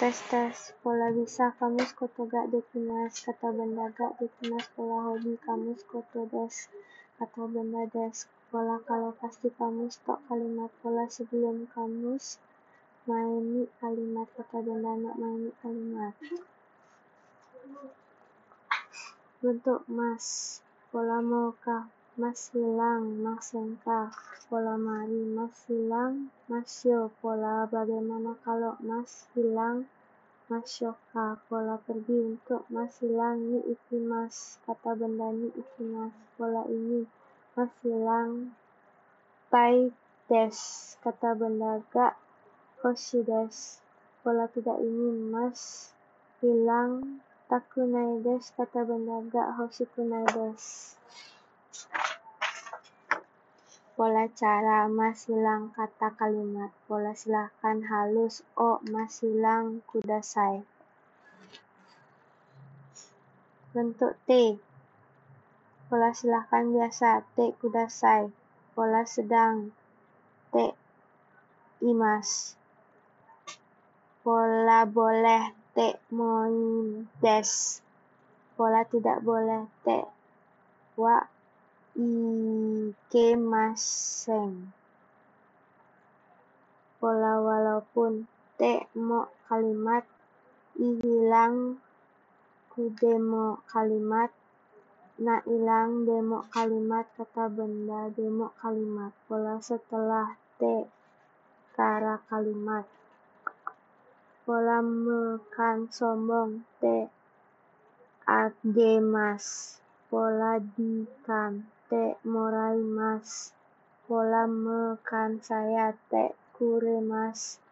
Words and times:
tes 0.00 0.18
tes. 0.30 0.56
Pola 0.82 1.06
bisa 1.18 1.44
kamus 1.58 1.90
koto 1.98 2.22
gak 2.32 2.46
dekinas 2.54 3.14
kata 3.26 3.48
benda 3.56 3.86
gak 3.98 4.12
dekinas 4.18 4.66
pola 4.74 4.98
hobi 5.06 5.34
kamus 5.46 5.80
koto 5.90 6.20
des. 6.34 6.54
Kata 7.18 7.42
benda 7.54 7.82
des. 7.94 8.16
Pola 8.50 8.76
kalau 8.88 9.10
pasti 9.20 9.48
kamus 9.58 9.94
tok 10.06 10.18
kalimat 10.26 10.70
pola 10.82 11.04
sebelum 11.06 11.70
kamus 11.74 12.24
maini 13.06 13.62
kalimat. 13.78 14.26
Kata 14.34 14.58
benda 14.66 14.92
nak 14.98 15.16
maini 15.22 15.50
kalimat. 15.62 16.14
Bentuk 19.38 19.82
mas. 19.86 20.26
Pola 20.90 21.18
maukah 21.22 21.90
mas 22.14 22.54
hilang 22.54 23.18
mas 23.26 23.50
engkah 23.58 24.06
pola 24.46 24.78
mari 24.78 25.26
mas 25.34 25.66
hilang 25.66 26.30
mas 26.46 26.86
yo 26.86 27.10
pola 27.18 27.66
bagaimana 27.66 28.38
kalau 28.46 28.78
mas 28.78 29.26
hilang 29.34 29.82
mas 30.46 30.78
yoka 30.78 31.42
pola 31.50 31.74
pergi 31.82 32.38
untuk 32.38 32.62
mas 32.70 33.02
hilang 33.02 33.42
ni 33.50 33.58
iki 33.66 33.98
mas 33.98 34.62
kata 34.62 34.94
benda 34.94 35.26
ni 35.34 35.50
iki 35.58 35.82
mas 35.90 36.14
pola 36.38 36.62
ini 36.70 37.02
mas 37.58 37.74
hilang 37.82 38.54
tai 39.50 39.90
des 40.30 40.58
kata 41.02 41.34
benda 41.34 41.82
gak 41.90 42.14
hoshi 42.78 43.26
des 43.26 43.82
pola 44.22 44.46
tidak 44.54 44.78
ini 44.78 45.34
mas 45.34 45.90
hilang 46.38 47.18
takunai 47.50 48.22
des 48.22 48.54
kata 48.54 48.86
benda 48.86 49.18
gak 49.34 49.50
hoshi 49.58 49.82
kunai 49.98 50.22
des 50.30 50.94
Pola 53.94 54.26
cara 54.26 54.90
masilang 54.90 55.70
kata 55.70 56.18
kalimat. 56.18 56.74
Pola 56.90 57.14
silahkan 57.14 57.78
halus 57.86 58.42
o 58.58 58.82
masilang 58.90 59.86
kudasai. 59.86 60.66
Bentuk 63.70 64.18
T. 64.26 64.58
Pola 65.86 66.10
silahkan 66.10 66.74
biasa 66.74 67.22
T 67.38 67.54
kudasai. 67.62 68.34
Pola 68.74 69.06
sedang 69.06 69.70
T 70.50 70.74
imas. 71.86 72.58
Pola 74.26 74.82
boleh 74.90 75.54
T 75.70 76.02
moin 76.10 76.56
des. 77.22 77.78
Pola 78.58 78.82
tidak 78.82 79.22
boleh 79.22 79.70
T 79.86 80.02
wa 80.94 81.33
ikemasen. 82.90 83.70
Pola 86.98 87.32
walaupun 87.42 88.26
te 88.58 88.86
mo 88.94 89.28
kalimat 89.50 90.04
hilang 90.78 91.78
kudemo 92.74 93.62
kalimat 93.70 94.34
na 95.14 95.38
hilang 95.46 96.02
demo 96.02 96.42
kalimat 96.50 97.06
kata 97.14 97.46
benda 97.46 98.10
demo 98.10 98.50
kalimat 98.58 99.14
pola 99.30 99.62
setelah 99.62 100.34
te 100.58 100.90
kara 101.78 102.18
kalimat 102.26 102.82
pola 104.42 104.82
mekan 104.82 105.86
sombong 105.86 106.66
te 106.82 107.06
agemas 108.26 109.78
pola 110.10 110.58
dikan 110.58 111.62
te 111.94 112.18
morai 112.26 112.82
mas. 112.98 113.54
Pola 114.06 114.50
mekan 114.50 115.38
saya 115.38 115.94
te 116.10 116.34
kure 116.58 116.98
mas. 116.98 117.62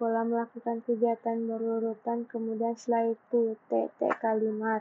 Pola 0.00 0.24
melakukan 0.24 0.80
kegiatan 0.80 1.44
berurutan 1.44 2.24
kemudian 2.24 2.72
setelah 2.72 3.12
itu 3.12 3.60
te 3.68 3.92
te 4.00 4.08
kalimat. 4.16 4.80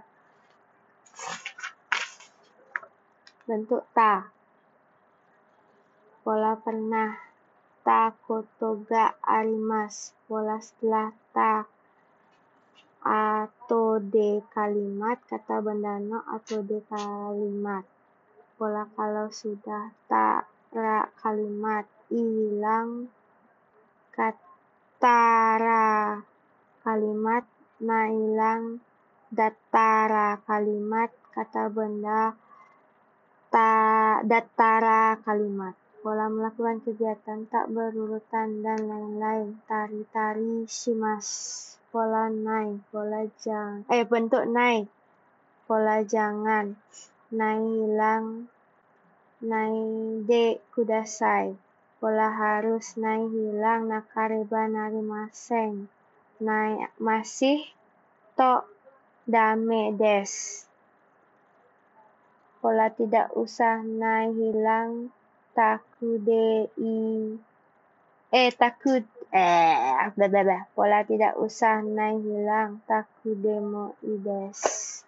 Bentuk 3.44 3.84
ta. 3.92 4.32
Pola 6.24 6.56
pernah. 6.56 7.20
Ta 7.84 8.16
kotoga 8.16 9.20
arimas 9.28 10.16
pola 10.24 10.56
setelah 10.64 11.12
ta. 11.36 11.68
Atau 13.04 14.00
de 14.00 14.40
kalimat 14.56 15.20
kata 15.28 15.60
benda 15.60 16.00
no 16.00 16.24
atau 16.32 16.64
de 16.64 16.80
kalimat 16.88 17.84
pola 18.60 18.84
kalau 18.92 19.32
sudah 19.32 19.96
tak 20.12 20.52
ra 20.76 21.08
kalimat. 21.24 21.88
Hilang 22.10 23.08
katara 24.10 26.18
kalimat 26.84 27.46
na 27.80 28.10
hilang 28.10 28.84
datara 29.32 30.42
kalimat 30.44 31.14
kata 31.32 31.72
benda 31.72 32.36
ta 33.48 33.72
datara 34.28 35.16
kalimat. 35.24 35.78
Pola 36.04 36.28
melakukan 36.28 36.84
kegiatan 36.84 37.48
tak 37.48 37.72
berurutan 37.72 38.66
dan 38.66 38.84
lain-lain. 38.84 39.56
Tari-tari 39.70 40.68
simas 40.68 41.28
pola 41.90 42.30
naik 42.30 42.86
pola 42.94 43.26
jang 43.42 43.82
eh 43.90 44.06
bentuk 44.06 44.46
naik 44.46 44.86
pola 45.66 46.06
jangan 46.06 46.78
nai 47.30 47.62
hilang 47.62 48.50
nai 49.42 49.76
de 50.30 50.58
kudasai 50.74 51.54
pola 52.00 52.28
harus 52.32 52.98
nai 52.98 53.22
hilang 53.30 53.92
nakareba 53.92 54.66
narimaseng 54.72 55.88
nai 56.40 56.90
masih 56.98 57.60
to 58.40 58.64
dame 59.28 59.94
des. 60.00 60.32
Pola 62.60 62.88
tidak 62.92 63.32
usah 63.36 63.84
nai 63.84 64.32
hilang 64.32 65.12
takude 65.52 66.72
i 66.80 66.98
eh 68.32 68.50
takut 68.56 69.04
eh 69.36 70.08
blah, 70.16 70.30
blah, 70.32 70.44
blah. 70.48 70.64
pola 70.76 71.04
tidak 71.04 71.36
usah 71.36 71.84
nai 71.84 72.16
hilang 72.20 72.80
takudemo 72.88 73.96
ides 74.02 74.99